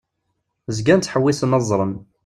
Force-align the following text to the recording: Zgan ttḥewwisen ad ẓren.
Zgan 0.75 0.99
ttḥewwisen 1.01 1.55
ad 1.57 1.63
ẓren. 1.69 1.93